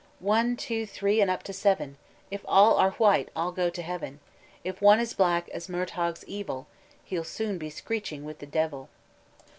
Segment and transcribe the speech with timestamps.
[0.19, 1.95] "One, two, three, and up to seven;
[2.31, 4.19] If all are white, all go to heaven;
[4.63, 6.65] If one is black as Murtagh's evil,
[7.05, 8.89] He'll soon be screechin' wi' the devil."